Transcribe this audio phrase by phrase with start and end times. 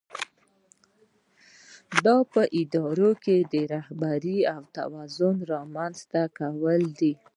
[2.05, 7.13] دا په اداره کې د رهبرۍ او توازن رامنځته کول دي.